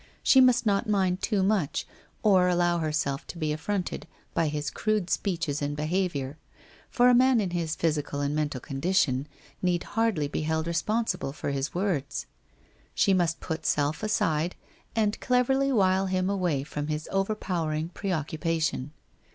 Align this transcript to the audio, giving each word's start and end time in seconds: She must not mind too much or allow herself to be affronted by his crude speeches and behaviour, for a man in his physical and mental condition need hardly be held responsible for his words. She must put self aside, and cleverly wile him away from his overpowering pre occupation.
She 0.23 0.41
must 0.41 0.65
not 0.65 0.89
mind 0.89 1.21
too 1.21 1.43
much 1.43 1.85
or 2.23 2.47
allow 2.47 2.79
herself 2.79 3.27
to 3.27 3.37
be 3.37 3.53
affronted 3.53 4.07
by 4.33 4.47
his 4.47 4.71
crude 4.71 5.11
speeches 5.11 5.61
and 5.61 5.77
behaviour, 5.77 6.39
for 6.89 7.07
a 7.07 7.13
man 7.13 7.39
in 7.39 7.51
his 7.51 7.75
physical 7.75 8.19
and 8.19 8.35
mental 8.35 8.59
condition 8.59 9.27
need 9.61 9.83
hardly 9.83 10.27
be 10.27 10.41
held 10.41 10.65
responsible 10.65 11.33
for 11.33 11.51
his 11.51 11.75
words. 11.75 12.25
She 12.95 13.13
must 13.13 13.41
put 13.41 13.63
self 13.63 14.01
aside, 14.01 14.55
and 14.95 15.19
cleverly 15.19 15.71
wile 15.71 16.07
him 16.07 16.31
away 16.31 16.63
from 16.63 16.87
his 16.87 17.07
overpowering 17.11 17.89
pre 17.89 18.11
occupation. 18.11 18.93